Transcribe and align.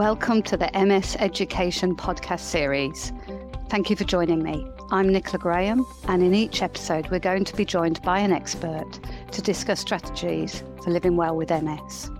Welcome 0.00 0.40
to 0.44 0.56
the 0.56 0.70
MS 0.72 1.14
Education 1.18 1.94
podcast 1.94 2.40
series. 2.40 3.12
Thank 3.68 3.90
you 3.90 3.96
for 3.96 4.04
joining 4.04 4.42
me. 4.42 4.66
I'm 4.90 5.10
Nicola 5.10 5.38
Graham, 5.38 5.84
and 6.08 6.22
in 6.22 6.34
each 6.34 6.62
episode, 6.62 7.10
we're 7.10 7.18
going 7.18 7.44
to 7.44 7.54
be 7.54 7.66
joined 7.66 8.00
by 8.00 8.20
an 8.20 8.32
expert 8.32 8.98
to 9.30 9.42
discuss 9.42 9.78
strategies 9.80 10.64
for 10.82 10.90
living 10.90 11.18
well 11.18 11.36
with 11.36 11.50
MS. 11.50 12.10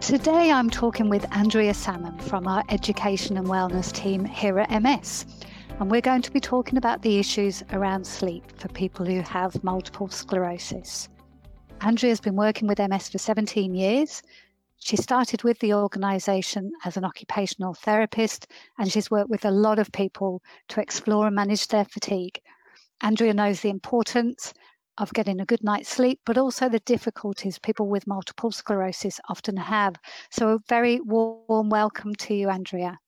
Today, 0.00 0.52
I'm 0.52 0.70
talking 0.70 1.08
with 1.08 1.26
Andrea 1.32 1.74
Salmon 1.74 2.16
from 2.20 2.46
our 2.46 2.62
Education 2.68 3.36
and 3.36 3.48
Wellness 3.48 3.90
team 3.92 4.24
here 4.24 4.60
at 4.60 4.70
MS. 4.70 5.26
And 5.80 5.90
we're 5.90 6.00
going 6.00 6.22
to 6.22 6.30
be 6.30 6.38
talking 6.38 6.78
about 6.78 7.02
the 7.02 7.18
issues 7.18 7.64
around 7.72 8.06
sleep 8.06 8.44
for 8.56 8.68
people 8.68 9.04
who 9.04 9.20
have 9.22 9.64
multiple 9.64 10.06
sclerosis. 10.06 11.08
Andrea 11.80 12.10
has 12.10 12.20
been 12.20 12.36
working 12.36 12.66
with 12.66 12.78
MS 12.78 13.08
for 13.10 13.18
17 13.18 13.74
years. 13.74 14.22
She 14.78 14.96
started 14.96 15.42
with 15.42 15.58
the 15.60 15.74
organisation 15.74 16.72
as 16.84 16.96
an 16.96 17.04
occupational 17.04 17.74
therapist, 17.74 18.46
and 18.78 18.90
she's 18.90 19.10
worked 19.10 19.30
with 19.30 19.44
a 19.44 19.50
lot 19.50 19.78
of 19.78 19.92
people 19.92 20.42
to 20.68 20.80
explore 20.80 21.26
and 21.26 21.36
manage 21.36 21.68
their 21.68 21.84
fatigue. 21.84 22.40
Andrea 23.00 23.34
knows 23.34 23.60
the 23.60 23.70
importance 23.70 24.52
of 24.98 25.12
getting 25.12 25.40
a 25.40 25.46
good 25.46 25.62
night's 25.62 25.88
sleep, 25.88 26.20
but 26.24 26.38
also 26.38 26.68
the 26.68 26.80
difficulties 26.80 27.58
people 27.58 27.86
with 27.86 28.06
multiple 28.06 28.50
sclerosis 28.50 29.20
often 29.28 29.56
have. 29.56 29.96
So, 30.30 30.50
a 30.50 30.58
very 30.68 31.00
warm 31.00 31.68
welcome 31.68 32.14
to 32.14 32.34
you, 32.34 32.48
Andrea. 32.48 32.98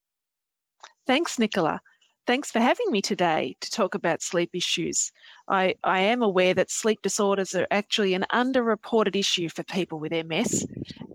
Thanks, 1.06 1.38
Nicola. 1.38 1.80
Thanks 2.28 2.50
for 2.50 2.60
having 2.60 2.90
me 2.90 3.00
today 3.00 3.56
to 3.62 3.70
talk 3.70 3.94
about 3.94 4.20
sleep 4.20 4.50
issues. 4.52 5.10
I, 5.48 5.76
I 5.82 6.00
am 6.00 6.20
aware 6.20 6.52
that 6.52 6.70
sleep 6.70 7.00
disorders 7.00 7.54
are 7.54 7.66
actually 7.70 8.12
an 8.12 8.26
underreported 8.30 9.16
issue 9.16 9.48
for 9.48 9.62
people 9.62 9.98
with 9.98 10.12
MS, 10.12 10.66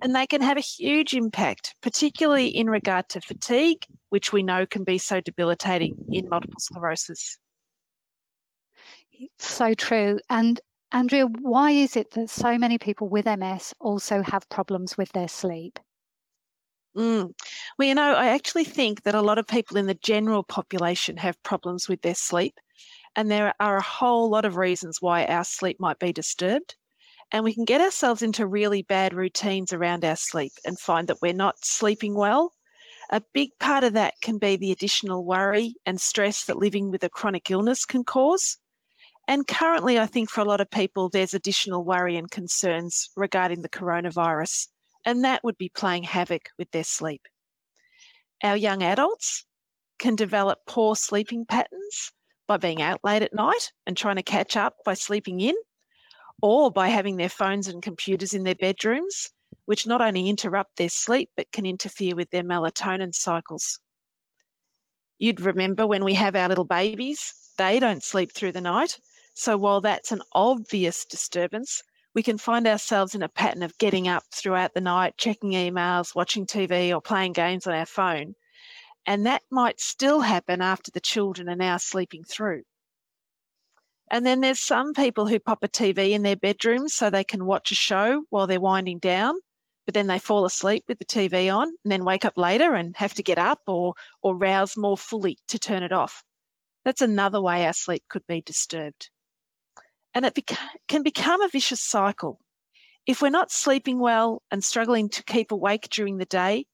and 0.02 0.16
they 0.16 0.25
can 0.25 0.42
have 0.42 0.58
a 0.58 0.61
huge 0.61 1.14
impact, 1.14 1.75
particularly 1.83 2.47
in 2.47 2.67
regard 2.67 3.09
to 3.09 3.22
fatigue, 3.22 3.86
which 4.09 4.33
we 4.33 4.42
know 4.42 4.66
can 4.66 4.83
be 4.83 4.97
so 4.97 5.22
debilitating 5.22 5.95
in 6.11 6.30
multiple 6.30 6.59
sclerosis. 6.59 7.38
So 9.38 9.75
true. 9.75 10.17
And 10.31 10.59
Andrea, 10.92 11.27
why 11.27 11.73
is 11.73 11.95
it 11.95 12.09
that 12.16 12.31
so 12.31 12.58
many 12.58 12.80
people 12.80 13.08
with 13.08 13.27
MS 13.27 13.75
also 13.80 14.23
have 14.23 14.50
problems 14.50 14.98
with 14.98 15.11
their 15.11 15.27
sleep? 15.27 15.77
Mm. 16.95 17.33
Well, 17.77 17.88
you 17.88 17.95
know, 17.95 18.13
I 18.13 18.27
actually 18.27 18.66
think 18.66 19.03
that 19.03 19.16
a 19.16 19.22
lot 19.22 19.39
of 19.39 19.47
people 19.47 19.77
in 19.77 19.88
the 19.88 19.95
general 19.95 20.44
population 20.44 21.17
have 21.17 21.41
problems 21.44 21.89
with 21.89 22.02
their 22.02 22.16
sleep. 22.16 22.59
And 23.16 23.30
there 23.30 23.53
are 23.59 23.77
a 23.77 23.81
whole 23.81 24.30
lot 24.30 24.45
of 24.45 24.58
reasons 24.58 25.02
why 25.02 25.25
our 25.25 25.44
sleep 25.44 25.80
might 25.80 25.99
be 25.99 26.14
disturbed. 26.14 26.75
And 27.31 27.44
we 27.44 27.53
can 27.53 27.66
get 27.66 27.81
ourselves 27.81 28.21
into 28.21 28.45
really 28.45 28.83
bad 28.83 29.14
routines 29.14 29.73
around 29.73 30.05
our 30.05 30.16
sleep 30.16 30.52
and 30.66 30.80
find 30.80 31.08
that 31.08 31.21
we're 31.21 31.33
not 31.33 31.66
sleeping 31.66 32.14
well. 32.16 32.53
A 33.09 33.21
big 33.33 33.49
part 33.59 33.83
of 33.83 33.94
that 33.94 34.16
can 34.21 34.38
be 34.38 34.55
the 34.55 34.71
additional 34.71 35.25
worry 35.25 35.75
and 35.86 35.99
stress 35.99 36.45
that 36.45 36.58
living 36.58 36.91
with 36.91 37.03
a 37.03 37.09
chronic 37.09 37.49
illness 37.49 37.86
can 37.86 38.03
cause. 38.03 38.58
And 39.27 39.47
currently, 39.47 39.99
I 39.99 40.05
think 40.05 40.30
for 40.30 40.41
a 40.41 40.45
lot 40.45 40.61
of 40.61 40.69
people, 40.69 41.09
there's 41.09 41.33
additional 41.33 41.83
worry 41.83 42.17
and 42.17 42.30
concerns 42.30 43.09
regarding 43.16 43.61
the 43.61 43.69
coronavirus 43.69 44.67
and 45.06 45.23
that 45.23 45.44
would 45.44 45.58
be 45.58 45.70
playing 45.70 46.04
havoc 46.04 46.50
with 46.58 46.72
their 46.72 46.84
sleep. 46.84 47.28
Our 48.44 48.58
young 48.58 48.84
adults 48.84 49.45
can 50.00 50.16
develop 50.16 50.60
poor 50.68 50.95
sleeping 50.95 51.45
patterns 51.45 52.12
by 52.48 52.58
being 52.58 52.82
out 52.82 53.00
late 53.04 53.22
at 53.22 53.34
night 53.34 53.72
and 53.88 53.95
trying 53.95 54.18
to 54.18 54.23
catch 54.23 54.58
up 54.58 54.76
by 54.86 54.94
sleeping 54.95 55.39
in, 55.39 55.55
or 56.42 56.72
by 56.72 56.89
having 56.89 57.16
their 57.16 57.30
phones 57.30 57.67
and 57.67 57.82
computers 57.82 58.33
in 58.33 58.44
their 58.44 58.55
bedrooms, 58.55 59.30
which 59.66 59.88
not 59.88 60.02
only 60.02 60.27
interrupt 60.27 60.76
their 60.76 60.89
sleep 60.89 61.30
but 61.38 61.52
can 61.54 61.66
interfere 61.66 62.16
with 62.16 62.30
their 62.32 62.44
melatonin 62.44 63.14
cycles. 63.16 63.80
You'd 65.20 65.39
remember 65.39 65.88
when 65.88 66.04
we 66.04 66.16
have 66.16 66.36
our 66.36 66.50
little 66.50 66.66
babies, 66.66 67.33
they 67.58 67.80
don't 67.80 68.04
sleep 68.04 68.33
through 68.33 68.52
the 68.52 68.61
night. 68.61 69.00
So 69.36 69.58
while 69.58 69.80
that's 69.80 70.11
an 70.11 70.22
obvious 70.33 71.06
disturbance, 71.06 71.82
we 72.14 72.22
can 72.22 72.38
find 72.38 72.68
ourselves 72.68 73.16
in 73.16 73.24
a 73.24 73.30
pattern 73.30 73.64
of 73.64 73.78
getting 73.78 74.08
up 74.08 74.24
throughout 74.32 74.74
the 74.74 74.82
night, 74.82 75.18
checking 75.18 75.52
emails, 75.52 76.16
watching 76.16 76.46
TV, 76.46 76.94
or 76.94 77.02
playing 77.02 77.34
games 77.34 77.66
on 77.66 77.74
our 77.74 77.86
phone. 77.86 78.36
And 79.06 79.26
that 79.26 79.42
might 79.50 79.80
still 79.80 80.22
happen 80.22 80.62
after 80.62 80.92
the 80.92 81.02
children 81.02 81.50
are 81.50 81.56
now 81.56 81.78
sleeping 81.78 82.24
through. 82.24 82.64
And 84.12 84.26
then 84.26 84.42
there's 84.42 84.60
some 84.60 84.94
people 84.94 85.28
who 85.28 85.40
pop 85.40 85.64
a 85.64 85.68
TV 85.68 86.12
in 86.12 86.22
their 86.22 86.36
bedroom 86.36 86.88
so 86.88 87.10
they 87.10 87.24
can 87.24 87.46
watch 87.46 87.72
a 87.72 87.76
show 87.76 88.26
while 88.30 88.45
they're 88.45 88.62
winding 88.62 89.00
down, 89.00 89.36
but 89.86 89.95
then 89.95 90.06
they 90.06 90.20
fall 90.20 90.45
asleep 90.45 90.84
with 90.88 91.00
the 91.00 91.06
TV 91.06 91.54
on 91.54 91.70
and 91.84 91.92
then 91.92 92.06
wake 92.06 92.26
up 92.26 92.38
later 92.38 92.76
and 92.76 92.95
have 92.98 93.16
to 93.16 93.24
get 93.24 93.40
up 93.40 93.62
or, 93.66 93.95
or 94.22 94.38
rouse 94.38 94.78
more 94.78 94.98
fully 94.98 95.40
to 95.48 95.58
turn 95.58 95.82
it 95.82 95.92
off. 95.92 96.24
That's 96.86 97.02
another 97.02 97.42
way 97.42 97.66
our 97.66 97.74
sleep 97.74 98.04
could 98.08 98.28
be 98.28 98.42
disturbed 98.42 99.10
and 100.14 100.26
it 100.26 100.36
beca- 100.36 100.58
can 100.88 101.04
become 101.04 101.42
a 101.42 101.50
vicious 101.50 101.82
cycle. 101.82 102.40
If 103.06 103.22
we're 103.22 103.30
not 103.30 103.52
sleeping 103.52 104.00
well 104.00 104.42
and 104.52 104.64
struggling 104.64 105.10
to 105.10 105.24
keep 105.24 105.52
awake 105.52 105.90
during 105.90 106.18
the 106.18 106.26
day, 106.26 106.66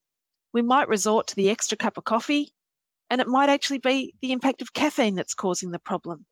we 0.53 0.61
might 0.61 0.87
resort 0.87 1.27
to 1.27 1.35
the 1.35 1.49
extra 1.49 1.77
cup 1.77 1.97
of 1.97 2.03
coffee, 2.03 2.53
and 3.09 3.21
it 3.21 3.27
might 3.27 3.49
actually 3.49 3.79
be 3.79 4.13
the 4.21 4.31
impact 4.31 4.61
of 4.61 4.73
caffeine 4.73 5.15
that's 5.15 5.33
causing 5.33 5.71
the 5.71 5.79
problem. 5.79 6.25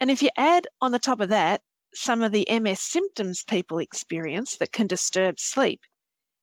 And 0.00 0.10
if 0.10 0.22
you 0.22 0.30
add 0.36 0.66
on 0.80 0.92
the 0.92 0.98
top 0.98 1.20
of 1.20 1.28
that 1.28 1.60
some 1.94 2.22
of 2.22 2.32
the 2.32 2.48
MS 2.48 2.80
symptoms 2.80 3.44
people 3.44 3.78
experience 3.78 4.56
that 4.56 4.72
can 4.72 4.86
disturb 4.86 5.38
sleep, 5.38 5.80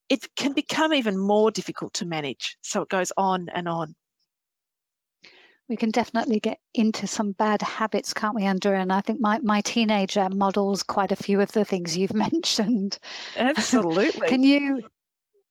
it 0.09 0.27
can 0.35 0.53
become 0.53 0.93
even 0.93 1.17
more 1.17 1.51
difficult 1.51 1.93
to 1.95 2.05
manage. 2.05 2.57
So 2.61 2.81
it 2.81 2.89
goes 2.89 3.11
on 3.17 3.47
and 3.53 3.67
on 3.67 3.95
we 5.69 5.75
can 5.75 5.91
definitely 5.91 6.39
get 6.39 6.59
into 6.73 7.07
some 7.07 7.33
bad 7.33 7.61
habits, 7.61 8.13
can't 8.13 8.35
we, 8.35 8.43
Andrea? 8.43 8.79
And 8.79 8.91
I 8.91 9.01
think 9.01 9.19
my, 9.19 9.39
my 9.39 9.61
teenager 9.61 10.29
models 10.29 10.83
quite 10.83 11.11
a 11.11 11.15
few 11.15 11.41
of 11.41 11.51
the 11.51 11.65
things 11.65 11.97
you've 11.97 12.13
mentioned. 12.31 12.99
Absolutely. 13.35 14.27
can 14.27 14.43
you, 14.43 14.83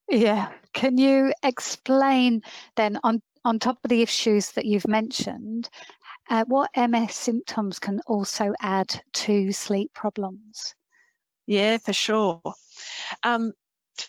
yeah, 0.08 0.50
can 0.72 0.98
you 0.98 1.32
explain 1.42 2.42
then 2.76 2.98
on 3.02 3.22
on 3.44 3.60
top 3.60 3.78
of 3.84 3.90
the 3.90 4.02
issues 4.02 4.50
that 4.52 4.64
you've 4.64 4.88
mentioned, 4.88 5.70
uh, 6.28 6.44
what 6.48 6.68
MS 6.76 7.14
symptoms 7.14 7.78
can 7.78 8.00
also 8.08 8.52
add 8.60 9.00
to 9.12 9.52
sleep 9.52 9.92
problems? 9.94 10.74
Yeah, 11.46 11.78
for 11.78 11.92
sure. 11.92 12.42
Um, 13.22 13.52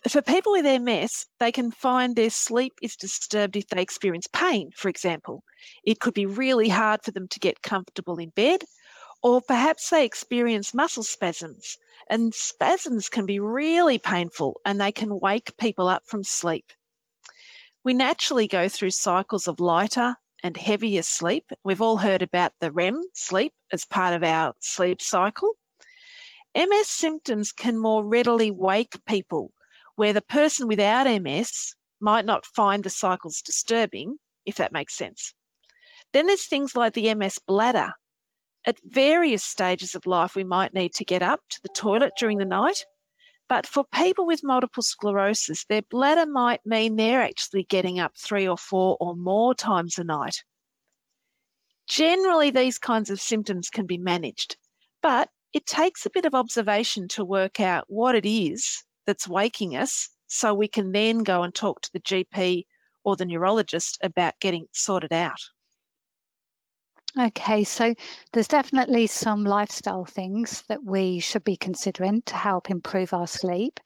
for 0.07 0.21
people 0.21 0.51
with 0.51 0.81
MS, 0.81 1.25
they 1.39 1.51
can 1.51 1.71
find 1.71 2.15
their 2.15 2.29
sleep 2.29 2.73
is 2.81 2.95
disturbed 2.95 3.55
if 3.55 3.67
they 3.67 3.81
experience 3.81 4.27
pain, 4.27 4.71
for 4.75 4.89
example. 4.89 5.43
It 5.83 5.99
could 5.99 6.13
be 6.13 6.25
really 6.25 6.69
hard 6.69 7.03
for 7.03 7.11
them 7.11 7.27
to 7.29 7.39
get 7.39 7.61
comfortable 7.61 8.17
in 8.17 8.29
bed, 8.31 8.63
or 9.23 9.41
perhaps 9.41 9.89
they 9.89 10.05
experience 10.05 10.73
muscle 10.73 11.03
spasms. 11.03 11.77
And 12.09 12.33
spasms 12.33 13.09
can 13.09 13.25
be 13.25 13.39
really 13.39 13.97
painful 13.97 14.59
and 14.65 14.79
they 14.79 14.91
can 14.91 15.19
wake 15.19 15.57
people 15.57 15.87
up 15.87 16.03
from 16.05 16.23
sleep. 16.23 16.71
We 17.83 17.93
naturally 17.93 18.47
go 18.47 18.69
through 18.69 18.91
cycles 18.91 19.47
of 19.47 19.59
lighter 19.59 20.15
and 20.43 20.57
heavier 20.57 21.03
sleep. 21.03 21.51
We've 21.63 21.81
all 21.81 21.97
heard 21.97 22.21
about 22.21 22.53
the 22.59 22.71
REM 22.71 23.01
sleep 23.13 23.53
as 23.71 23.85
part 23.85 24.13
of 24.13 24.23
our 24.23 24.53
sleep 24.59 25.01
cycle. 25.01 25.53
MS 26.55 26.87
symptoms 26.87 27.51
can 27.51 27.77
more 27.77 28.03
readily 28.05 28.51
wake 28.51 29.03
people 29.05 29.51
where 29.97 30.13
the 30.13 30.21
person 30.21 30.67
without 30.67 31.07
MS 31.21 31.73
might 31.99 32.23
not 32.23 32.45
find 32.45 32.83
the 32.83 32.89
cycles 32.89 33.41
disturbing, 33.41 34.17
if 34.45 34.55
that 34.55 34.71
makes 34.71 34.95
sense. 34.95 35.33
Then 36.13 36.27
there's 36.27 36.45
things 36.45 36.75
like 36.75 36.93
the 36.93 37.13
MS 37.15 37.39
bladder. 37.47 37.93
At 38.65 38.77
various 38.85 39.43
stages 39.43 39.95
of 39.95 40.05
life, 40.05 40.35
we 40.35 40.43
might 40.43 40.73
need 40.73 40.93
to 40.93 41.05
get 41.05 41.23
up 41.23 41.41
to 41.49 41.59
the 41.63 41.69
toilet 41.69 42.13
during 42.17 42.37
the 42.37 42.45
night. 42.45 42.85
But 43.49 43.65
for 43.65 43.85
people 43.91 44.27
with 44.27 44.43
multiple 44.43 44.83
sclerosis, 44.83 45.65
their 45.65 45.81
bladder 45.81 46.27
might 46.27 46.63
mean 46.63 46.95
they're 46.95 47.23
actually 47.23 47.63
getting 47.63 47.99
up 47.99 48.15
three 48.15 48.47
or 48.47 48.57
four 48.57 48.97
or 48.99 49.15
more 49.15 49.55
times 49.55 49.97
a 49.97 50.03
night. 50.03 50.43
Generally, 51.87 52.51
these 52.51 52.77
kinds 52.77 53.09
of 53.09 53.19
symptoms 53.19 53.71
can 53.71 53.87
be 53.87 53.97
managed, 53.97 54.57
but 55.01 55.29
it 55.53 55.65
takes 55.65 56.05
a 56.05 56.11
bit 56.11 56.25
of 56.25 56.35
observation 56.35 57.07
to 57.07 57.25
work 57.25 57.59
out 57.59 57.85
what 57.87 58.13
it 58.13 58.27
is 58.27 58.83
that's 59.07 59.27
waking 59.27 59.75
us 59.75 60.09
so 60.27 60.53
we 60.53 60.67
can 60.67 60.91
then 60.91 61.23
go 61.23 61.41
and 61.41 61.55
talk 61.55 61.81
to 61.81 61.89
the 61.93 62.01
GP 62.01 62.65
or 63.03 63.15
the 63.15 63.25
neurologist 63.25 63.97
about 64.03 64.39
getting 64.39 64.65
sorted 64.73 65.13
out. 65.13 65.39
Okay, 67.17 67.63
so 67.63 67.95
there's 68.33 68.47
definitely 68.47 69.07
some 69.07 69.43
lifestyle 69.43 70.05
things 70.05 70.63
that 70.67 70.83
we 70.83 71.19
should 71.19 71.43
be 71.43 71.57
considering 71.57 72.21
to 72.23 72.35
help 72.35 72.69
improve 72.69 73.13
our 73.13 73.25
sleep. 73.25 73.79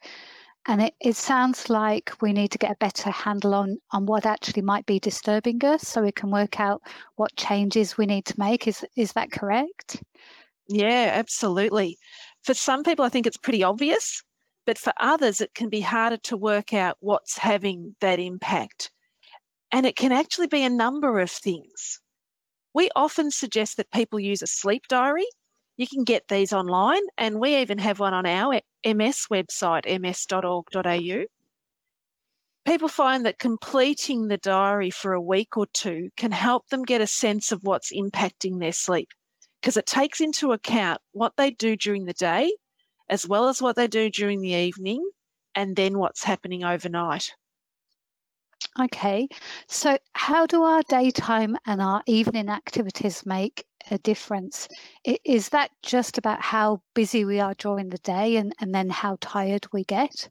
And 0.68 0.82
it, 0.82 0.94
it 1.00 1.16
sounds 1.16 1.70
like 1.70 2.12
we 2.22 2.34
need 2.34 2.52
to 2.52 2.58
get 2.58 2.72
a 2.72 2.80
better 2.80 3.10
handle 3.10 3.56
on, 3.56 3.78
on 3.92 4.06
what 4.06 4.26
actually 4.26 4.64
might 4.64 4.86
be 4.86 5.00
disturbing 5.00 5.64
us 5.64 5.84
so 5.84 6.02
we 6.02 6.12
can 6.12 6.30
work 6.30 6.60
out 6.60 6.82
what 7.16 7.36
changes 7.36 7.98
we 7.98 8.06
need 8.06 8.26
to 8.26 8.40
make. 8.40 8.68
Is, 8.68 8.86
is 8.98 9.14
that 9.14 9.32
correct? 9.32 10.04
Yeah, 10.68 11.12
absolutely. 11.14 11.98
For 12.44 12.54
some 12.54 12.84
people, 12.84 13.06
I 13.06 13.10
think 13.10 13.28
it's 13.28 13.38
pretty 13.38 13.64
obvious, 13.64 14.22
but 14.66 14.78
for 14.78 14.94
others, 15.00 15.42
it 15.42 15.54
can 15.54 15.70
be 15.70 15.82
harder 15.82 16.18
to 16.18 16.38
work 16.38 16.74
out 16.74 16.98
what's 17.00 17.38
having 17.38 17.96
that 18.00 18.20
impact. 18.20 18.92
And 19.72 19.86
it 19.86 19.96
can 19.96 20.12
actually 20.12 20.48
be 20.48 20.64
a 20.64 20.70
number 20.70 21.20
of 21.20 21.32
things. 21.32 22.00
We 22.74 22.90
often 22.96 23.32
suggest 23.32 23.78
that 23.78 23.92
people 23.92 24.20
use 24.20 24.42
a 24.42 24.48
sleep 24.48 24.88
diary. 24.88 25.26
You 25.78 25.88
can 25.88 26.04
get 26.04 26.28
these 26.28 26.54
online, 26.54 27.02
and 27.18 27.40
we 27.40 27.56
even 27.58 27.80
have 27.80 28.00
one 28.00 28.14
on 28.14 28.26
our 28.26 28.62
MS 28.86 29.28
website, 29.32 29.86
ms.org.au. 30.00 31.26
People 32.64 32.88
find 32.88 33.26
that 33.26 33.40
completing 33.40 34.28
the 34.28 34.38
diary 34.38 34.92
for 34.92 35.14
a 35.14 35.22
week 35.22 35.58
or 35.58 35.66
two 35.74 36.10
can 36.16 36.32
help 36.32 36.68
them 36.68 36.84
get 36.84 37.02
a 37.02 37.08
sense 37.08 37.52
of 37.52 37.64
what's 37.64 37.92
impacting 37.92 38.60
their 38.60 38.72
sleep 38.72 39.10
because 39.60 39.78
it 39.78 39.88
takes 39.88 40.22
into 40.22 40.52
account 40.52 41.02
what 41.12 41.34
they 41.38 41.52
do 41.52 41.76
during 41.76 42.06
the 42.06 42.14
day 42.14 42.52
as 43.12 43.28
well 43.28 43.50
as 43.50 43.62
what 43.62 43.76
they 43.76 43.88
do 43.88 44.10
during 44.10 44.40
the 44.42 44.54
evening, 44.54 45.08
and 45.54 45.76
then 45.76 46.00
what's 46.00 46.24
happening 46.24 46.64
overnight. 46.64 47.36
Okay, 48.80 49.28
so 49.68 49.98
how 50.14 50.46
do 50.46 50.64
our 50.64 50.82
daytime 50.88 51.58
and 51.66 51.82
our 51.82 52.02
evening 52.08 52.48
activities 52.48 53.26
make 53.26 53.66
a 53.90 53.98
difference? 53.98 54.70
Is 55.04 55.50
that 55.50 55.72
just 55.84 56.18
about 56.18 56.42
how 56.42 56.82
busy 56.94 57.26
we 57.26 57.40
are 57.42 57.54
during 57.56 57.90
the 57.90 57.98
day 57.98 58.38
and, 58.38 58.54
and 58.62 58.74
then 58.74 58.90
how 58.90 59.18
tired 59.20 59.68
we 59.74 59.84
get? 59.84 60.30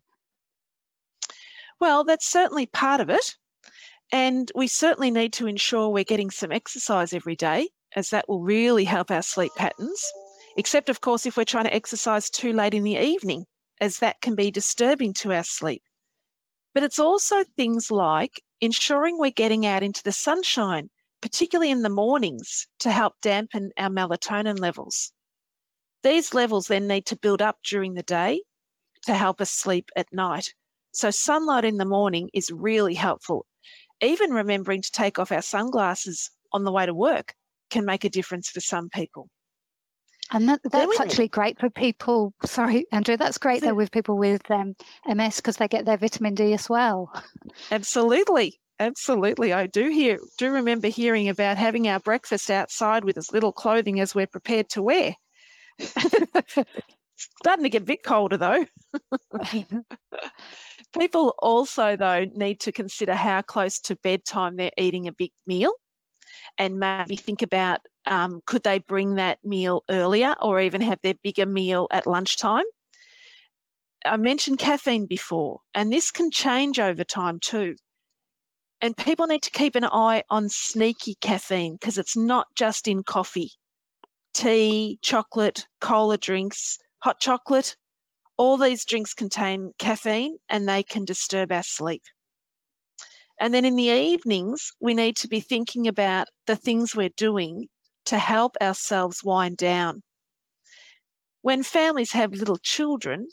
Well, 1.81 2.05
that's 2.05 2.26
certainly 2.26 2.67
part 2.67 3.00
of 3.00 3.11
it. 3.11 3.37
And 4.11 4.50
we 4.55 4.69
certainly 4.69 5.11
need 5.11 5.33
to 5.35 5.47
ensure 5.47 5.88
we're 5.88 6.05
getting 6.05 6.31
some 6.31 6.50
exercise 6.50 7.12
every 7.12 7.37
day, 7.37 7.69
as 7.94 8.09
that 8.11 8.29
will 8.29 8.43
really 8.43 8.85
help 8.85 9.11
our 9.11 9.23
sleep 9.23 9.53
patterns 9.56 10.03
except, 10.61 10.91
of 10.91 11.01
course, 11.01 11.25
if 11.25 11.39
we're 11.39 11.45
trying 11.45 11.65
to 11.65 11.73
exercise 11.73 12.29
too 12.29 12.53
late 12.53 12.75
in 12.75 12.85
the 12.85 12.99
evening, 12.99 13.47
as 13.81 13.97
that 14.01 14.21
can 14.21 14.35
be 14.35 14.51
disturbing 14.51 15.15
to 15.15 15.33
our 15.33 15.43
sleep. 15.43 15.83
But 16.75 16.83
it's 16.83 16.99
also 16.99 17.45
things 17.45 17.91
like 17.91 18.43
ensuring 18.61 19.17
we're 19.17 19.31
getting 19.31 19.65
out 19.65 19.83
into 19.83 20.03
the 20.03 20.12
sunshine, 20.12 20.91
particularly 21.23 21.71
in 21.71 21.81
the 21.81 21.89
mornings, 21.89 22.67
to 22.81 22.91
help 22.91 23.15
dampen 23.23 23.71
our 23.79 23.89
melatonin 23.89 24.59
levels. 24.59 25.15
These 26.03 26.35
levels 26.35 26.67
then 26.67 26.87
need 26.87 27.07
to 27.07 27.17
build 27.17 27.41
up 27.41 27.57
during 27.65 27.95
the 27.95 28.03
day 28.03 28.43
to 29.07 29.15
help 29.15 29.41
us 29.41 29.51
sleep 29.51 29.89
at 29.97 30.12
night. 30.12 30.53
So, 30.93 31.11
sunlight 31.11 31.65
in 31.65 31.79
the 31.79 31.87
morning 31.87 32.29
is 32.35 32.51
really 32.51 32.97
helpful. 32.97 33.47
Even 34.03 34.35
remembering 34.35 34.83
to 34.83 34.93
take 34.93 35.19
off 35.19 35.33
our 35.33 35.41
sunglasses 35.41 36.31
on 36.53 36.65
the 36.65 36.73
way 36.73 36.85
to 36.85 36.93
work 36.93 37.33
can 37.71 37.87
make 37.87 38.05
a 38.05 38.11
difference 38.11 38.51
for 38.51 38.61
some 38.61 38.91
people. 38.91 39.31
And 40.32 40.49
that, 40.49 40.61
that's 40.64 41.00
actually 41.00 41.28
great 41.28 41.58
for 41.58 41.70
people. 41.70 42.32
Sorry, 42.44 42.87
Andrew, 42.93 43.17
that's 43.17 43.38
great 43.38 43.62
though 43.62 43.75
with 43.75 43.90
people 43.90 44.17
with 44.17 44.49
um, 44.50 44.76
MS 45.06 45.37
because 45.37 45.56
they 45.56 45.67
get 45.67 45.87
their 45.87 45.96
vitamin 45.96 46.34
D 46.34 46.52
as 46.52 46.69
well. 46.69 47.12
Absolutely. 47.70 48.61
Absolutely. 48.78 49.52
I 49.52 49.67
do 49.67 49.90
hear 49.90 50.19
do 50.38 50.50
remember 50.50 50.88
hearing 50.88 51.28
about 51.28 51.58
having 51.58 51.87
our 51.87 52.00
breakfast 52.00 52.50
outside 52.50 53.05
with 53.05 53.19
as 53.19 53.31
little 53.31 53.52
clothing 53.52 54.00
as 54.00 54.14
we're 54.14 54.26
prepared 54.26 54.70
to 54.70 54.82
wear. 54.82 55.14
Starting 55.78 57.64
to 57.64 57.69
get 57.69 57.82
a 57.82 57.84
bit 57.84 58.02
colder 58.02 58.38
though. 58.38 58.64
People 60.99 61.34
also 61.40 61.96
though 61.96 62.25
need 62.34 62.61
to 62.61 62.73
consider 62.73 63.14
how 63.14 63.43
close 63.43 63.81
to 63.81 63.96
bedtime 63.96 64.56
they're 64.56 64.70
eating 64.78 65.08
a 65.08 65.12
big 65.12 65.32
meal 65.46 65.73
and 66.58 66.78
maybe 66.78 67.16
think 67.16 67.42
about 67.42 67.81
um, 68.06 68.40
could 68.46 68.62
they 68.62 68.78
bring 68.78 69.16
that 69.16 69.38
meal 69.44 69.84
earlier 69.90 70.34
or 70.40 70.60
even 70.60 70.81
have 70.81 71.00
their 71.02 71.14
bigger 71.22 71.46
meal 71.46 71.87
at 71.90 72.06
lunchtime? 72.06 72.64
I 74.04 74.16
mentioned 74.16 74.58
caffeine 74.58 75.06
before, 75.06 75.60
and 75.75 75.92
this 75.92 76.10
can 76.10 76.31
change 76.31 76.78
over 76.78 77.04
time 77.04 77.38
too. 77.40 77.76
And 78.81 78.96
people 78.96 79.26
need 79.26 79.42
to 79.42 79.50
keep 79.50 79.75
an 79.76 79.84
eye 79.84 80.22
on 80.31 80.48
sneaky 80.48 81.16
caffeine 81.20 81.75
because 81.75 81.98
it's 81.98 82.16
not 82.16 82.46
just 82.54 82.88
in 82.88 83.02
coffee, 83.02 83.52
tea, 84.32 84.98
chocolate, 85.02 85.66
cola 85.81 86.16
drinks, 86.16 86.78
hot 87.00 87.20
chocolate. 87.20 87.76
All 88.38 88.56
these 88.56 88.87
drinks 88.87 89.12
contain 89.12 89.72
caffeine 89.78 90.38
and 90.48 90.66
they 90.66 90.82
can 90.82 91.04
disturb 91.04 91.52
our 91.52 91.62
sleep. 91.62 92.02
And 93.40 93.52
then 93.52 93.64
in 93.64 93.75
the 93.75 93.88
evenings, 93.88 94.70
we 94.78 94.94
need 94.94 95.16
to 95.16 95.26
be 95.26 95.40
thinking 95.40 95.88
about 95.88 96.28
the 96.46 96.54
things 96.54 96.94
we're 96.94 97.08
doing 97.08 97.69
to 98.04 98.19
help 98.19 98.56
ourselves 98.60 99.25
wind 99.25 99.56
down. 99.56 100.04
When 101.42 101.62
families 101.64 102.12
have 102.12 102.32
little 102.32 102.58
children, 102.58 103.28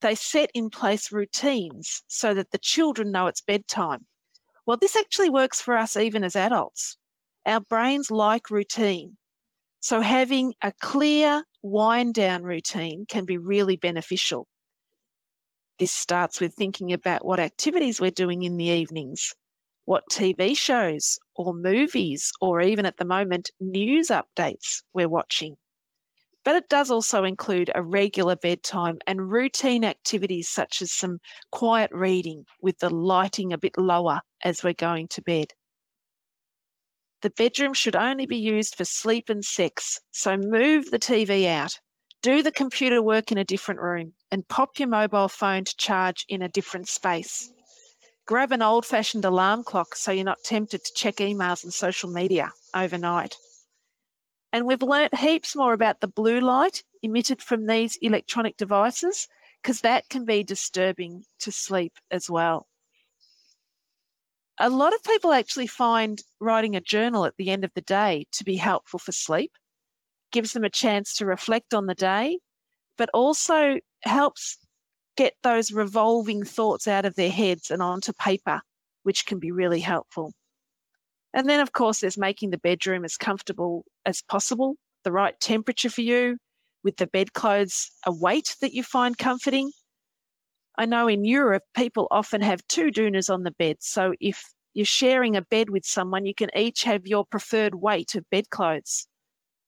they 0.00 0.14
set 0.14 0.50
in 0.54 0.70
place 0.70 1.12
routines 1.12 2.02
so 2.06 2.34
that 2.34 2.50
the 2.50 2.58
children 2.58 3.10
know 3.10 3.26
it's 3.26 3.40
bedtime. 3.40 4.06
Well, 4.66 4.76
this 4.76 4.96
actually 4.96 5.30
works 5.30 5.60
for 5.60 5.76
us 5.76 5.96
even 5.96 6.24
as 6.24 6.36
adults. 6.36 6.98
Our 7.46 7.60
brains 7.60 8.10
like 8.10 8.50
routine. 8.50 9.16
So 9.80 10.00
having 10.02 10.54
a 10.62 10.72
clear 10.80 11.44
wind 11.62 12.14
down 12.14 12.42
routine 12.42 13.06
can 13.06 13.24
be 13.24 13.38
really 13.38 13.76
beneficial. 13.76 14.48
This 15.78 15.92
starts 15.92 16.40
with 16.40 16.54
thinking 16.54 16.94
about 16.94 17.24
what 17.24 17.38
activities 17.38 18.00
we're 18.00 18.10
doing 18.10 18.44
in 18.44 18.56
the 18.56 18.64
evenings, 18.64 19.34
what 19.84 20.08
TV 20.10 20.56
shows 20.56 21.18
or 21.34 21.52
movies, 21.52 22.32
or 22.40 22.62
even 22.62 22.86
at 22.86 22.96
the 22.96 23.04
moment, 23.04 23.50
news 23.60 24.08
updates 24.08 24.82
we're 24.94 25.08
watching. 25.08 25.58
But 26.44 26.56
it 26.56 26.70
does 26.70 26.90
also 26.90 27.24
include 27.24 27.70
a 27.74 27.82
regular 27.82 28.36
bedtime 28.36 29.00
and 29.06 29.30
routine 29.30 29.84
activities 29.84 30.48
such 30.48 30.80
as 30.80 30.92
some 30.92 31.18
quiet 31.50 31.90
reading 31.92 32.46
with 32.62 32.78
the 32.78 32.88
lighting 32.88 33.52
a 33.52 33.58
bit 33.58 33.76
lower 33.76 34.22
as 34.42 34.64
we're 34.64 34.72
going 34.72 35.08
to 35.08 35.20
bed. 35.20 35.52
The 37.20 37.30
bedroom 37.30 37.74
should 37.74 37.96
only 37.96 38.24
be 38.24 38.38
used 38.38 38.76
for 38.76 38.84
sleep 38.86 39.28
and 39.28 39.44
sex, 39.44 40.00
so 40.10 40.38
move 40.38 40.90
the 40.90 40.98
TV 40.98 41.46
out 41.46 41.80
do 42.22 42.42
the 42.42 42.52
computer 42.52 43.02
work 43.02 43.30
in 43.30 43.38
a 43.38 43.44
different 43.44 43.80
room 43.80 44.12
and 44.30 44.48
pop 44.48 44.78
your 44.78 44.88
mobile 44.88 45.28
phone 45.28 45.64
to 45.64 45.76
charge 45.76 46.24
in 46.28 46.42
a 46.42 46.48
different 46.48 46.88
space. 46.88 47.52
Grab 48.26 48.50
an 48.50 48.62
old 48.62 48.84
fashioned 48.84 49.24
alarm 49.24 49.62
clock 49.62 49.94
so 49.94 50.10
you're 50.10 50.24
not 50.24 50.42
tempted 50.42 50.84
to 50.84 50.94
check 50.94 51.16
emails 51.16 51.62
and 51.62 51.72
social 51.72 52.10
media 52.10 52.50
overnight. 52.74 53.36
And 54.52 54.66
we've 54.66 54.82
learnt 54.82 55.14
heaps 55.14 55.54
more 55.54 55.72
about 55.72 56.00
the 56.00 56.08
blue 56.08 56.40
light 56.40 56.82
emitted 57.02 57.42
from 57.42 57.66
these 57.66 57.96
electronic 58.02 58.56
devices 58.56 59.28
because 59.62 59.80
that 59.82 60.08
can 60.08 60.24
be 60.24 60.42
disturbing 60.42 61.24
to 61.40 61.52
sleep 61.52 61.92
as 62.10 62.30
well. 62.30 62.66
A 64.58 64.70
lot 64.70 64.94
of 64.94 65.04
people 65.04 65.32
actually 65.32 65.66
find 65.66 66.22
writing 66.40 66.74
a 66.74 66.80
journal 66.80 67.26
at 67.26 67.36
the 67.36 67.50
end 67.50 67.64
of 67.64 67.72
the 67.74 67.82
day 67.82 68.26
to 68.32 68.44
be 68.44 68.56
helpful 68.56 68.98
for 68.98 69.12
sleep 69.12 69.52
gives 70.32 70.52
them 70.52 70.64
a 70.64 70.70
chance 70.70 71.14
to 71.16 71.26
reflect 71.26 71.74
on 71.74 71.86
the 71.86 71.94
day, 71.94 72.38
but 72.98 73.10
also 73.12 73.78
helps 74.02 74.58
get 75.16 75.34
those 75.42 75.72
revolving 75.72 76.44
thoughts 76.44 76.86
out 76.86 77.04
of 77.04 77.14
their 77.14 77.30
heads 77.30 77.70
and 77.70 77.82
onto 77.82 78.12
paper, 78.12 78.60
which 79.02 79.26
can 79.26 79.38
be 79.38 79.50
really 79.50 79.80
helpful. 79.80 80.32
And 81.32 81.48
then, 81.48 81.60
of 81.60 81.72
course, 81.72 82.00
there's 82.00 82.18
making 82.18 82.50
the 82.50 82.58
bedroom 82.58 83.04
as 83.04 83.16
comfortable 83.16 83.84
as 84.04 84.22
possible, 84.22 84.76
the 85.04 85.12
right 85.12 85.38
temperature 85.40 85.90
for 85.90 86.02
you, 86.02 86.38
with 86.82 86.96
the 86.96 87.06
bedclothes 87.06 87.90
a 88.06 88.12
weight 88.12 88.56
that 88.60 88.72
you 88.72 88.82
find 88.82 89.18
comforting. 89.18 89.70
I 90.78 90.86
know 90.86 91.08
in 91.08 91.24
Europe, 91.24 91.64
people 91.74 92.06
often 92.10 92.42
have 92.42 92.66
two 92.68 92.90
doonas 92.90 93.32
on 93.32 93.42
the 93.42 93.50
bed. 93.50 93.76
So 93.80 94.14
if 94.20 94.44
you're 94.74 94.84
sharing 94.84 95.36
a 95.36 95.42
bed 95.42 95.70
with 95.70 95.84
someone, 95.84 96.26
you 96.26 96.34
can 96.34 96.50
each 96.56 96.84
have 96.84 97.06
your 97.06 97.24
preferred 97.24 97.74
weight 97.74 98.14
of 98.14 98.28
bedclothes. 98.30 99.08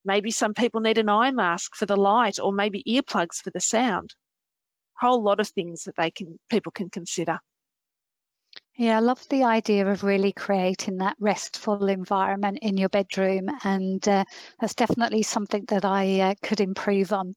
Maybe 0.05 0.31
some 0.31 0.55
people 0.55 0.81
need 0.81 0.99
an 0.99 1.09
eye 1.09 1.31
mask 1.31 1.75
for 1.75 1.87
the 1.87 1.97
light 1.97 2.38
or 2.38 2.52
maybe 2.52 2.83
earplugs 2.85 3.37
for 3.43 3.50
the 3.50 3.61
sound. 3.61 4.14
A 5.00 5.07
whole 5.07 5.23
lot 5.23 5.40
of 5.40 5.49
things 5.49 5.85
that 5.85 5.97
they 5.97 6.11
can 6.11 6.38
people 6.49 6.73
can 6.73 6.90
consider. 6.90 7.40
Yeah, 8.78 8.99
I 8.99 9.00
love 9.00 9.28
the 9.28 9.43
idea 9.43 9.85
of 9.88 10.05
really 10.05 10.33
creating 10.33 10.99
that 10.99 11.17
restful 11.19 11.88
environment 11.88 12.61
in 12.62 12.76
your 12.76 12.88
bedroom, 12.88 13.49
and 13.64 14.07
uh, 14.07 14.25
that's 14.61 14.75
definitely 14.76 15.25
something 15.25 15.64
that 15.67 15.85
I 15.85 16.21
uh, 16.21 16.35
could 16.43 16.61
improve 16.61 17.12
on. 17.12 17.35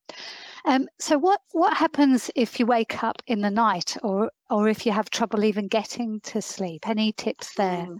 Um, 0.65 0.87
so, 0.99 1.17
what 1.17 1.41
what 1.51 1.75
happens 1.75 2.29
if 2.35 2.59
you 2.59 2.67
wake 2.67 3.03
up 3.03 3.23
in 3.25 3.41
the 3.41 3.49
night, 3.49 3.97
or 4.03 4.29
or 4.51 4.67
if 4.67 4.85
you 4.85 4.91
have 4.91 5.09
trouble 5.09 5.43
even 5.43 5.67
getting 5.67 6.19
to 6.25 6.43
sleep? 6.43 6.87
Any 6.87 7.11
tips 7.11 7.55
there? 7.55 7.87
Mm. 7.87 7.97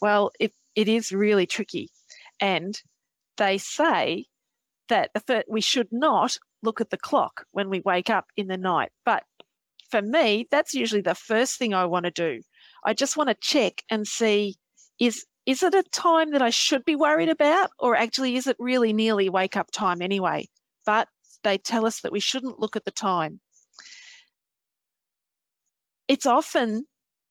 Well, 0.00 0.30
it 0.40 0.54
it 0.74 0.88
is 0.88 1.12
really 1.12 1.46
tricky, 1.46 1.90
and 2.40 2.74
they 3.40 3.58
say 3.58 4.26
that 4.90 5.10
we 5.48 5.60
should 5.60 5.88
not 5.90 6.36
look 6.62 6.80
at 6.80 6.90
the 6.90 6.98
clock 6.98 7.46
when 7.52 7.70
we 7.70 7.80
wake 7.80 8.10
up 8.10 8.26
in 8.36 8.48
the 8.48 8.56
night. 8.58 8.90
But 9.04 9.24
for 9.90 10.02
me, 10.02 10.46
that's 10.50 10.74
usually 10.74 11.00
the 11.00 11.14
first 11.14 11.58
thing 11.58 11.72
I 11.72 11.86
want 11.86 12.04
to 12.04 12.10
do. 12.10 12.42
I 12.84 12.92
just 12.92 13.16
want 13.16 13.28
to 13.30 13.36
check 13.40 13.82
and 13.90 14.06
see 14.06 14.56
is 14.98 15.24
is 15.46 15.62
it 15.62 15.74
a 15.74 15.82
time 15.90 16.32
that 16.32 16.42
I 16.42 16.50
should 16.50 16.84
be 16.84 16.94
worried 16.94 17.30
about, 17.30 17.70
or 17.78 17.96
actually 17.96 18.36
is 18.36 18.46
it 18.46 18.56
really 18.58 18.92
nearly 18.92 19.30
wake 19.30 19.56
up 19.56 19.70
time 19.72 20.02
anyway? 20.02 20.46
But 20.84 21.08
they 21.42 21.56
tell 21.56 21.86
us 21.86 22.02
that 22.02 22.12
we 22.12 22.20
shouldn't 22.20 22.60
look 22.60 22.76
at 22.76 22.84
the 22.84 22.90
time. 22.90 23.40
It's 26.08 26.26
often 26.26 26.84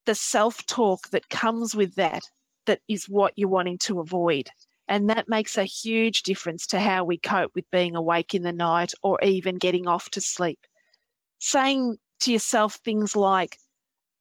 the 0.05 0.15
self 0.15 0.65
talk 0.65 1.09
that 1.09 1.29
comes 1.29 1.75
with 1.75 1.95
that 1.95 2.23
that 2.65 2.79
is 2.87 3.05
what 3.05 3.33
you're 3.35 3.47
wanting 3.49 3.77
to 3.79 3.99
avoid. 3.99 4.49
And 4.89 5.09
that 5.09 5.29
makes 5.29 5.57
a 5.57 5.63
huge 5.63 6.23
difference 6.23 6.65
to 6.67 6.79
how 6.79 7.05
we 7.05 7.17
cope 7.17 7.51
with 7.55 7.69
being 7.71 7.95
awake 7.95 8.33
in 8.33 8.41
the 8.41 8.51
night 8.51 8.91
or 9.03 9.19
even 9.23 9.57
getting 9.57 9.87
off 9.87 10.09
to 10.09 10.19
sleep. 10.19 10.59
Saying 11.37 11.97
to 12.21 12.33
yourself 12.33 12.79
things 12.83 13.15
like, 13.15 13.57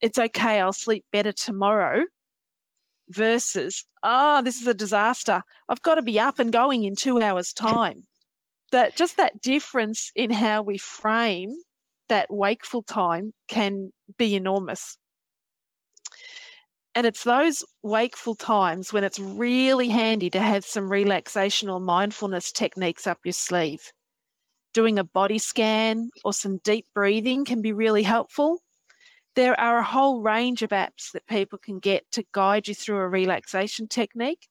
it's 0.01 0.19
okay, 0.19 0.61
I'll 0.61 0.73
sleep 0.73 1.05
better 1.11 1.33
tomorrow, 1.33 2.05
versus, 3.09 3.87
oh, 4.03 4.43
this 4.43 4.61
is 4.61 4.67
a 4.67 4.75
disaster. 4.75 5.43
I've 5.71 5.83
got 5.83 5.95
to 5.95 6.03
be 6.03 6.21
up 6.21 6.39
and 6.39 6.53
going 6.53 6.85
in 6.85 6.95
two 6.95 7.21
hours' 7.21 7.55
time. 7.55 8.07
that 8.73 8.97
just 8.97 9.17
that 9.17 9.41
difference 9.41 10.13
in 10.15 10.31
how 10.31 10.63
we 10.63 10.79
frame 10.79 11.55
that 12.09 12.31
wakeful 12.31 12.83
time 12.83 13.33
can 13.49 13.93
be 14.17 14.35
enormous. 14.35 14.99
And 16.99 17.07
it's 17.07 17.23
those 17.23 17.65
wakeful 17.85 18.35
times 18.35 18.93
when 18.93 19.05
it's 19.05 19.21
really 19.21 19.89
handy 19.89 20.31
to 20.31 20.41
have 20.41 20.65
some 20.65 20.91
relaxation 20.91 21.69
or 21.69 21.79
mindfulness 21.79 22.51
techniques 22.51 23.07
up 23.07 23.21
your 23.23 23.35
sleeve. 23.35 23.93
Doing 24.75 24.99
a 24.99 25.05
body 25.05 25.39
scan 25.39 26.11
or 26.25 26.33
some 26.33 26.59
deep 26.65 26.87
breathing 26.97 27.45
can 27.45 27.63
be 27.63 27.73
really 27.73 28.03
helpful. 28.03 28.59
There 29.37 29.55
are 29.61 29.79
a 29.79 29.85
whole 29.85 30.23
range 30.23 30.63
of 30.63 30.71
apps 30.71 31.13
that 31.13 31.25
people 31.29 31.57
can 31.57 31.79
get 31.79 32.03
to 32.11 32.25
guide 32.33 32.67
you 32.67 32.75
through 32.75 32.99
a 32.99 33.09
relaxation 33.09 33.87
technique, 33.87 34.49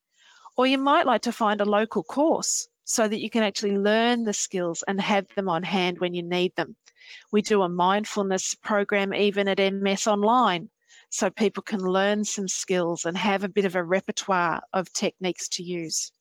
or 0.55 0.65
you 0.65 0.77
might 0.77 1.05
like 1.05 1.23
to 1.23 1.33
find 1.33 1.59
a 1.59 1.65
local 1.65 2.01
course 2.01 2.69
so 2.85 3.09
that 3.09 3.19
you 3.19 3.29
can 3.29 3.43
actually 3.43 3.77
learn 3.77 4.23
the 4.23 4.31
skills 4.31 4.85
and 4.87 5.01
have 5.01 5.27
them 5.35 5.49
on 5.49 5.63
hand 5.63 5.99
when 5.99 6.13
you 6.13 6.23
need 6.23 6.55
them. 6.55 6.77
We 7.29 7.41
do 7.41 7.61
a 7.63 7.67
mindfulness 7.67 8.55
program 8.55 9.13
even 9.13 9.49
at 9.49 9.59
MS 9.59 10.07
Online 10.07 10.69
so 11.09 11.29
people 11.29 11.63
can 11.63 11.79
learn 11.79 12.23
some 12.23 12.47
skills 12.47 13.05
and 13.05 13.17
have 13.17 13.43
a 13.43 13.49
bit 13.49 13.65
of 13.65 13.75
a 13.75 13.83
repertoire 13.83 14.61
of 14.73 14.91
techniques 14.93 15.47
to 15.49 15.63
use. 15.63 16.11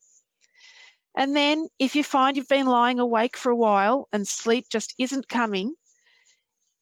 And 1.15 1.35
then, 1.35 1.67
if 1.79 1.95
you 1.95 2.03
find 2.03 2.37
you've 2.37 2.47
been 2.47 2.67
lying 2.67 2.99
awake 2.99 3.35
for 3.35 3.51
a 3.51 3.55
while 3.55 4.07
and 4.13 4.27
sleep 4.27 4.67
just 4.71 4.93
isn't 4.99 5.27
coming, 5.27 5.73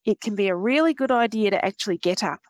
it 0.04 0.22
can 0.22 0.36
be 0.36 0.50
a 0.50 0.56
really 0.56 0.94
good 0.94 1.12
idea 1.12 1.52
to 1.52 1.66
actually 1.66 1.98
get 1.98 2.24
up. 2.24 2.42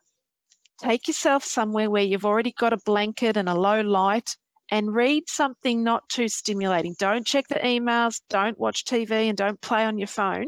Take 0.82 1.08
yourself 1.08 1.44
somewhere 1.46 1.90
where 1.90 2.04
you've 2.04 2.26
already 2.26 2.52
got 2.52 2.74
a 2.74 2.78
blanket 2.86 3.38
and 3.38 3.48
a 3.48 3.54
low 3.54 3.82
light 3.82 4.36
and 4.72 4.94
read 4.96 5.30
something 5.30 5.84
not 5.84 6.10
too 6.10 6.28
stimulating. 6.28 6.96
Don't 6.98 7.26
check 7.26 7.48
the 7.48 7.56
emails, 7.56 8.20
don't 8.30 8.60
watch 8.60 8.84
TV, 8.84 9.30
and 9.30 9.38
don't 9.38 9.62
play 9.62 9.86
on 9.86 9.98
your 9.98 10.08
phone. 10.08 10.48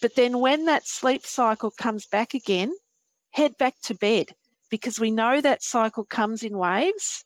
But 0.00 0.14
then 0.14 0.38
when 0.38 0.66
that 0.66 0.86
sleep 0.86 1.26
cycle 1.26 1.70
comes 1.70 2.06
back 2.06 2.34
again, 2.34 2.72
head 3.36 3.56
back 3.58 3.74
to 3.82 3.94
bed 3.94 4.30
because 4.70 4.98
we 4.98 5.10
know 5.10 5.42
that 5.42 5.62
cycle 5.62 6.04
comes 6.04 6.42
in 6.42 6.56
waves 6.56 7.22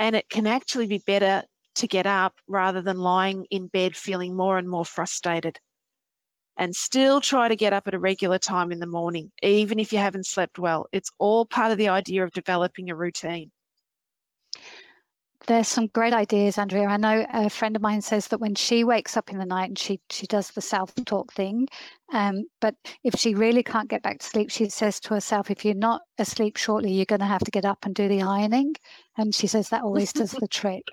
and 0.00 0.16
it 0.16 0.28
can 0.28 0.48
actually 0.48 0.88
be 0.88 0.98
better 1.06 1.44
to 1.76 1.86
get 1.86 2.06
up 2.06 2.34
rather 2.48 2.82
than 2.82 2.98
lying 2.98 3.46
in 3.50 3.68
bed 3.68 3.96
feeling 3.96 4.34
more 4.36 4.58
and 4.58 4.68
more 4.68 4.84
frustrated 4.84 5.56
and 6.56 6.74
still 6.74 7.20
try 7.20 7.46
to 7.46 7.54
get 7.54 7.72
up 7.72 7.86
at 7.86 7.94
a 7.94 8.00
regular 8.00 8.36
time 8.36 8.72
in 8.72 8.80
the 8.80 8.86
morning, 8.86 9.30
even 9.40 9.78
if 9.78 9.92
you 9.92 9.98
haven't 10.00 10.26
slept 10.26 10.58
well. 10.58 10.88
It's 10.90 11.12
all 11.18 11.46
part 11.46 11.70
of 11.70 11.78
the 11.78 11.88
idea 11.88 12.24
of 12.24 12.32
developing 12.32 12.90
a 12.90 12.96
routine. 12.96 13.52
There's 15.46 15.68
some 15.68 15.86
great 15.88 16.12
ideas, 16.12 16.58
Andrea. 16.58 16.86
I 16.88 16.96
know 16.96 17.26
a 17.32 17.48
friend 17.48 17.76
of 17.76 17.82
mine 17.82 18.02
says 18.02 18.28
that 18.28 18.40
when 18.40 18.54
she 18.54 18.84
wakes 18.84 19.16
up 19.16 19.30
in 19.30 19.38
the 19.38 19.46
night 19.46 19.68
and 19.68 19.78
she 19.78 20.00
she 20.10 20.26
does 20.26 20.50
the 20.50 20.60
self-talk 20.60 21.32
thing, 21.32 21.68
um, 22.12 22.44
but 22.60 22.74
if 23.04 23.14
she 23.18 23.34
really 23.34 23.62
can't 23.62 23.88
get 23.88 24.02
back 24.02 24.18
to 24.18 24.26
sleep, 24.26 24.50
she 24.50 24.68
says 24.68 25.00
to 25.00 25.14
herself, 25.14 25.50
"If 25.50 25.64
you're 25.64 25.74
not 25.74 26.02
asleep 26.18 26.56
shortly, 26.56 26.92
you're 26.92 27.06
going 27.06 27.20
to 27.20 27.26
have 27.26 27.44
to 27.44 27.50
get 27.50 27.64
up 27.64 27.86
and 27.86 27.94
do 27.94 28.08
the 28.08 28.22
ironing." 28.22 28.74
And 29.16 29.34
she 29.34 29.46
says 29.46 29.68
that 29.70 29.82
always 29.82 30.12
does 30.12 30.32
the 30.32 30.48
trick. 30.48 30.84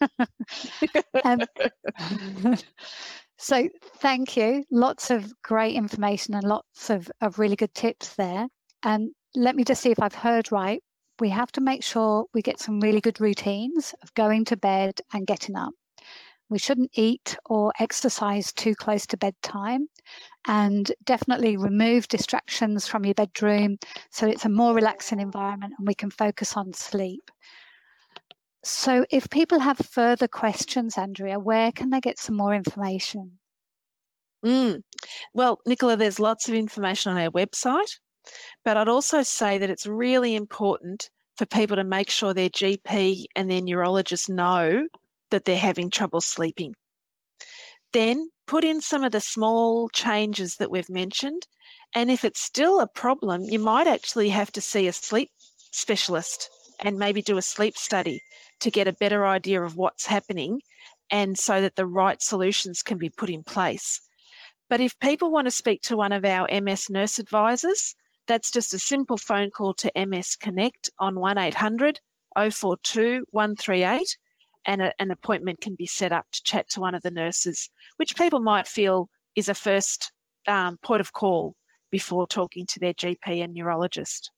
um, 1.24 1.40
So 3.42 3.70
thank 3.96 4.36
you. 4.36 4.64
Lots 4.70 5.10
of 5.10 5.32
great 5.42 5.74
information 5.74 6.34
and 6.34 6.44
lots 6.44 6.90
of, 6.90 7.10
of 7.22 7.38
really 7.38 7.56
good 7.56 7.72
tips 7.72 8.14
there. 8.16 8.46
And 8.82 9.12
let 9.34 9.56
me 9.56 9.64
just 9.64 9.80
see 9.82 9.90
if 9.90 9.98
I've 9.98 10.14
heard 10.14 10.52
right. 10.52 10.82
We 11.20 11.28
have 11.28 11.52
to 11.52 11.60
make 11.60 11.84
sure 11.84 12.24
we 12.32 12.42
get 12.42 12.58
some 12.58 12.80
really 12.80 13.00
good 13.00 13.20
routines 13.20 13.94
of 14.02 14.14
going 14.14 14.46
to 14.46 14.56
bed 14.56 15.00
and 15.12 15.26
getting 15.26 15.54
up. 15.54 15.74
We 16.48 16.58
shouldn't 16.58 16.90
eat 16.94 17.36
or 17.44 17.72
exercise 17.78 18.52
too 18.52 18.74
close 18.74 19.06
to 19.06 19.16
bedtime 19.16 19.88
and 20.48 20.90
definitely 21.04 21.56
remove 21.56 22.08
distractions 22.08 22.88
from 22.88 23.04
your 23.04 23.14
bedroom 23.14 23.78
so 24.10 24.26
it's 24.26 24.44
a 24.44 24.48
more 24.48 24.74
relaxing 24.74 25.20
environment 25.20 25.74
and 25.78 25.86
we 25.86 25.94
can 25.94 26.10
focus 26.10 26.56
on 26.56 26.72
sleep. 26.72 27.30
So, 28.62 29.06
if 29.10 29.30
people 29.30 29.60
have 29.60 29.78
further 29.78 30.28
questions, 30.28 30.98
Andrea, 30.98 31.38
where 31.38 31.72
can 31.72 31.90
they 31.90 32.00
get 32.00 32.18
some 32.18 32.36
more 32.36 32.54
information? 32.54 33.38
Mm. 34.44 34.82
Well, 35.32 35.60
Nicola, 35.66 35.96
there's 35.96 36.20
lots 36.20 36.48
of 36.48 36.54
information 36.54 37.12
on 37.12 37.18
our 37.18 37.30
website, 37.30 37.98
but 38.64 38.76
I'd 38.76 38.88
also 38.88 39.22
say 39.22 39.58
that 39.58 39.70
it's 39.70 39.86
really 39.86 40.34
important 40.34 41.10
for 41.36 41.46
people 41.46 41.76
to 41.76 41.84
make 41.84 42.10
sure 42.10 42.34
their 42.34 42.50
GP 42.50 43.24
and 43.34 43.50
their 43.50 43.62
neurologist 43.62 44.28
know 44.28 44.86
that 45.30 45.44
they're 45.44 45.56
having 45.56 45.90
trouble 45.90 46.20
sleeping. 46.20 46.74
Then 47.92 48.30
put 48.46 48.64
in 48.64 48.80
some 48.80 49.04
of 49.04 49.12
the 49.12 49.20
small 49.20 49.88
changes 49.88 50.56
that 50.56 50.70
we've 50.70 50.90
mentioned. 50.90 51.46
And 51.94 52.10
if 52.10 52.24
it's 52.24 52.42
still 52.42 52.80
a 52.80 52.86
problem, 52.86 53.44
you 53.44 53.58
might 53.58 53.86
actually 53.86 54.28
have 54.28 54.52
to 54.52 54.60
see 54.60 54.86
a 54.86 54.92
sleep 54.92 55.30
specialist 55.70 56.50
and 56.80 56.98
maybe 56.98 57.22
do 57.22 57.38
a 57.38 57.42
sleep 57.42 57.76
study 57.76 58.20
to 58.60 58.70
get 58.70 58.88
a 58.88 58.92
better 58.92 59.26
idea 59.26 59.62
of 59.62 59.76
what's 59.76 60.06
happening 60.06 60.60
and 61.10 61.38
so 61.38 61.60
that 61.60 61.76
the 61.76 61.86
right 61.86 62.22
solutions 62.22 62.82
can 62.82 62.98
be 62.98 63.08
put 63.08 63.30
in 63.30 63.42
place. 63.42 64.00
But 64.68 64.80
if 64.80 64.98
people 65.00 65.30
want 65.30 65.46
to 65.46 65.50
speak 65.50 65.82
to 65.82 65.96
one 65.96 66.12
of 66.12 66.24
our 66.24 66.48
MS 66.60 66.90
nurse 66.90 67.18
advisors, 67.18 67.96
that's 68.30 68.52
just 68.52 68.72
a 68.74 68.78
simple 68.78 69.16
phone 69.16 69.50
call 69.50 69.74
to 69.74 69.90
MS 69.96 70.36
Connect 70.36 70.88
on 71.00 71.16
1800 71.16 71.98
042 72.52 73.24
138 73.32 74.16
and 74.66 74.82
a, 74.82 74.92
an 75.00 75.10
appointment 75.10 75.60
can 75.60 75.74
be 75.74 75.86
set 75.86 76.12
up 76.12 76.26
to 76.30 76.40
chat 76.44 76.68
to 76.70 76.80
one 76.80 76.94
of 76.94 77.02
the 77.02 77.10
nurses, 77.10 77.68
which 77.96 78.14
people 78.14 78.38
might 78.38 78.68
feel 78.68 79.08
is 79.34 79.48
a 79.48 79.54
first 79.54 80.12
um, 80.46 80.78
point 80.80 81.00
of 81.00 81.12
call 81.12 81.56
before 81.90 82.24
talking 82.28 82.66
to 82.66 82.78
their 82.78 82.94
GP 82.94 83.42
and 83.42 83.52
neurologist. 83.52 84.30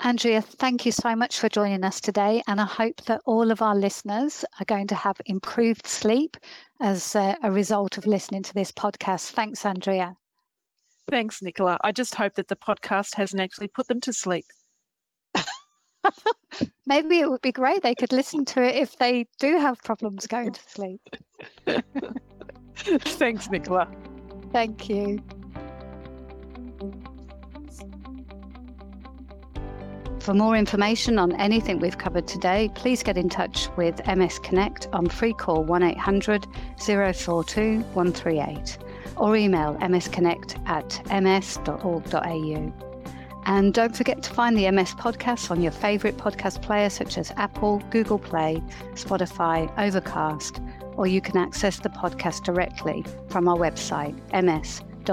Andrea, 0.00 0.42
thank 0.42 0.84
you 0.84 0.92
so 0.92 1.16
much 1.16 1.38
for 1.38 1.48
joining 1.48 1.82
us 1.82 1.98
today. 1.98 2.42
And 2.46 2.60
I 2.60 2.66
hope 2.66 3.02
that 3.06 3.22
all 3.24 3.50
of 3.50 3.62
our 3.62 3.74
listeners 3.74 4.44
are 4.60 4.66
going 4.66 4.86
to 4.88 4.94
have 4.94 5.16
improved 5.24 5.86
sleep 5.86 6.36
as 6.78 7.16
a, 7.16 7.38
a 7.42 7.50
result 7.50 7.96
of 7.96 8.06
listening 8.06 8.42
to 8.42 8.52
this 8.52 8.70
podcast. 8.70 9.30
Thanks, 9.30 9.64
Andrea. 9.64 10.17
Thanks, 11.10 11.40
Nicola. 11.40 11.78
I 11.82 11.92
just 11.92 12.14
hope 12.14 12.34
that 12.34 12.48
the 12.48 12.56
podcast 12.56 13.14
hasn't 13.14 13.40
actually 13.40 13.68
put 13.68 13.88
them 13.88 14.00
to 14.02 14.12
sleep. 14.12 14.44
Maybe 16.86 17.20
it 17.20 17.30
would 17.30 17.40
be 17.40 17.52
great. 17.52 17.82
They 17.82 17.94
could 17.94 18.12
listen 18.12 18.44
to 18.46 18.62
it 18.62 18.76
if 18.76 18.98
they 18.98 19.26
do 19.38 19.58
have 19.58 19.82
problems 19.82 20.26
going 20.26 20.52
to 20.52 20.60
sleep. 20.68 21.00
Thanks, 22.76 23.48
Nicola. 23.48 23.88
Thank 24.52 24.88
you. 24.88 25.20
For 30.20 30.34
more 30.34 30.56
information 30.56 31.18
on 31.18 31.32
anything 31.36 31.78
we've 31.78 31.96
covered 31.96 32.26
today, 32.28 32.68
please 32.74 33.02
get 33.02 33.16
in 33.16 33.30
touch 33.30 33.68
with 33.78 34.06
MS 34.06 34.38
Connect 34.40 34.86
on 34.92 35.08
free 35.08 35.32
call 35.32 35.64
1800 35.64 36.46
042 36.78 37.80
138 37.80 38.78
or 39.18 39.36
email 39.36 39.74
msconnect 39.76 40.58
at 40.68 41.00
ms.org.au. 41.22 42.72
And 43.46 43.72
don't 43.72 43.96
forget 43.96 44.22
to 44.22 44.30
find 44.30 44.56
the 44.56 44.70
MS 44.70 44.94
podcasts 44.94 45.50
on 45.50 45.62
your 45.62 45.72
favourite 45.72 46.18
podcast 46.18 46.60
player 46.60 46.90
such 46.90 47.16
as 47.16 47.32
Apple, 47.36 47.82
Google 47.90 48.18
Play, 48.18 48.62
Spotify, 48.94 49.72
Overcast, 49.78 50.60
or 50.96 51.06
you 51.06 51.20
can 51.20 51.36
access 51.38 51.78
the 51.78 51.88
podcast 51.88 52.44
directly 52.44 53.04
from 53.28 53.48
our 53.48 53.56
website 53.56 54.14
ms.org.au. 54.32 55.08